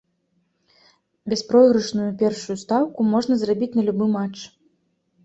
[1.33, 4.37] Бяспройгрышную першую стаўку можна зрабіць на любы матч.